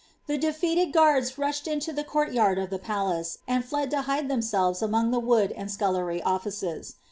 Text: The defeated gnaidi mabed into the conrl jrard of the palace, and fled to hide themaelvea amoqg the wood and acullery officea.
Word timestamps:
The 0.25 0.39
defeated 0.39 0.93
gnaidi 0.95 1.35
mabed 1.37 1.67
into 1.71 1.93
the 1.93 2.03
conrl 2.03 2.33
jrard 2.33 2.63
of 2.63 2.71
the 2.71 2.79
palace, 2.79 3.37
and 3.47 3.63
fled 3.63 3.91
to 3.91 4.01
hide 4.01 4.27
themaelvea 4.29 4.81
amoqg 4.89 5.11
the 5.11 5.19
wood 5.19 5.51
and 5.51 5.69
acullery 5.69 6.23
officea. 6.23 6.93